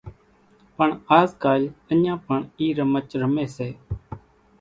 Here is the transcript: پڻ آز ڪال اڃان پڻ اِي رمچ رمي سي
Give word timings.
پڻ 0.77 0.89
آز 1.19 1.29
ڪال 1.43 1.61
اڃان 1.91 2.15
پڻ 2.25 2.39
اِي 2.59 2.65
رمچ 2.77 3.07
رمي 3.21 3.45
سي 3.55 3.69